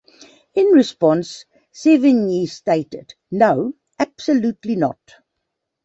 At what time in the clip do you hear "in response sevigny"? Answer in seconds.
0.55-2.47